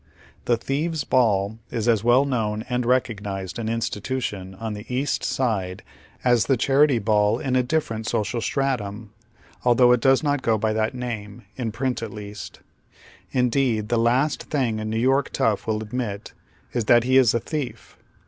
The" 0.45 0.57
thieves' 0.57 1.03
bal!" 1.03 1.59
is 1.69 1.87
as 1.87 2.03
well 2.03 2.25
known 2.25 2.63
and 2.67 2.87
recognized 2.87 3.59
an 3.59 3.69
institution 3.69 4.55
on 4.55 4.73
the 4.73 4.91
East 4.91 5.23
Side 5.23 5.83
as 6.23 6.47
the 6.47 6.57
Charity 6.57 6.97
Ball 6.97 7.37
in 7.37 7.55
a 7.55 7.61
different 7.61 8.07
social 8.07 8.41
stratum, 8.41 9.13
al 9.63 9.75
though 9.75 9.91
it 9.91 10.01
does 10.01 10.23
not 10.23 10.41
go 10.41 10.57
by 10.57 10.73
that 10.73 10.95
name, 10.95 11.43
in 11.55 11.71
print 11.71 12.01
at 12.01 12.09
least. 12.11 12.61
oy 12.61 12.61
Google 12.63 12.71
THE 12.71 12.97
HARVEST 12.97 13.13
OF 13.13 13.19
TARES. 13.21 13.39
Indeed, 13.43 13.89
the 13.89 13.97
last 13.99 14.43
thing 14.45 14.79
a 14.79 14.85
New 14.85 14.97
York 14.97 15.29
tough 15.29 15.67
will 15.67 15.83
admit 15.83 16.33
is 16.73 16.85
that 16.85 17.03
he 17.03 17.17
ie 17.17 17.19
a 17.19 17.23
thief. 17.39 17.95